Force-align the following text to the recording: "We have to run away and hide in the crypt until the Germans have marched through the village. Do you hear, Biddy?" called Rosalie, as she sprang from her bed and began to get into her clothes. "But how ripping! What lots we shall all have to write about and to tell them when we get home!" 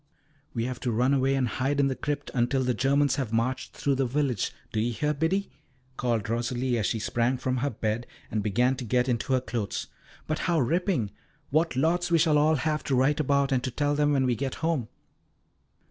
"We 0.55 0.65
have 0.65 0.79
to 0.79 0.91
run 0.91 1.13
away 1.13 1.35
and 1.35 1.47
hide 1.47 1.79
in 1.79 1.85
the 1.87 1.95
crypt 1.95 2.31
until 2.33 2.63
the 2.63 2.73
Germans 2.73 3.17
have 3.17 3.31
marched 3.31 3.73
through 3.77 3.93
the 3.93 4.07
village. 4.07 4.51
Do 4.73 4.79
you 4.79 4.93
hear, 4.93 5.13
Biddy?" 5.13 5.51
called 5.95 6.27
Rosalie, 6.27 6.79
as 6.79 6.87
she 6.87 6.97
sprang 6.97 7.37
from 7.37 7.57
her 7.57 7.69
bed 7.69 8.07
and 8.31 8.41
began 8.41 8.75
to 8.77 8.83
get 8.83 9.07
into 9.07 9.33
her 9.33 9.41
clothes. 9.41 9.89
"But 10.25 10.39
how 10.49 10.59
ripping! 10.59 11.11
What 11.51 11.75
lots 11.75 12.09
we 12.09 12.17
shall 12.17 12.39
all 12.39 12.55
have 12.55 12.83
to 12.85 12.95
write 12.95 13.19
about 13.19 13.51
and 13.51 13.63
to 13.63 13.69
tell 13.69 13.93
them 13.93 14.11
when 14.11 14.25
we 14.25 14.35
get 14.35 14.55
home!" 14.65 14.87